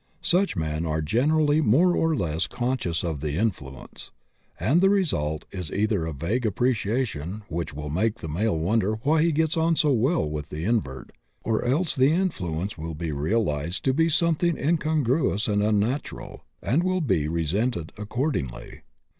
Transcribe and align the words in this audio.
Such 0.23 0.55
men 0.55 0.83
are 0.87 1.03
generally 1.03 1.61
more 1.61 1.95
or 1.95 2.15
less 2.15 2.47
conscious 2.47 3.03
of 3.03 3.19
the 3.21 3.37
influence, 3.37 4.09
and 4.59 4.81
the 4.81 4.89
result 4.89 5.45
is 5.51 5.71
either 5.71 6.07
a 6.07 6.11
vague 6.11 6.43
appreciation, 6.43 7.43
which 7.49 7.75
will 7.75 7.91
make 7.91 8.15
the 8.15 8.27
male 8.27 8.57
wonder 8.57 8.95
why 9.03 9.21
he 9.21 9.31
gets 9.31 9.55
on 9.55 9.75
so 9.75 9.91
well 9.91 10.27
with 10.27 10.49
the 10.49 10.65
invert, 10.65 11.11
or 11.43 11.63
else 11.63 11.95
the 11.95 12.09
influence 12.11 12.79
will 12.79 12.95
be 12.95 13.11
realized 13.11 13.83
to 13.83 13.93
be 13.93 14.09
something 14.09 14.57
incongruous 14.57 15.47
and 15.47 15.61
unnatural, 15.61 16.41
and 16.63 16.81
will 16.83 17.01
be 17.01 17.27
resented 17.27 17.91
accordingly. 17.95 18.81